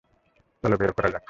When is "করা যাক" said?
0.93-1.19